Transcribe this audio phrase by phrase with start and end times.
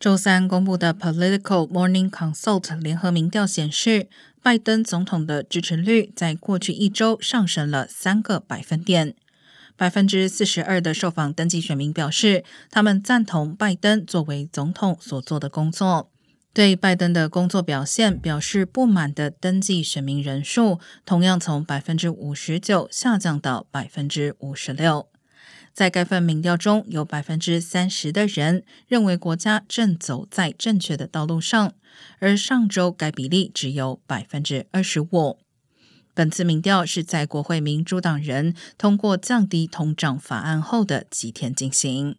[0.00, 4.06] 周三公布的 Political Morning Consult 联合民调显示，
[4.40, 9.16] 拜登总统的支持率在过去一周上升了三个百分点。
[9.76, 16.12] 百分之四十二的受访登记选民表示，他们赞同拜登作为总统所做的工作。
[16.54, 25.08] 对拜登的工作表现表示不满的登记选民人数，同样从百分之五十九下降到百分之五十六。
[25.72, 31.72] 在该份民调中，有百分之三十的人认为国家正走在正确的道路上，
[32.18, 35.38] 而上周该比例只有百分之二十五。
[36.14, 42.16] 本次民调是在国会民主党人通过降低通胀法案后的几天进行。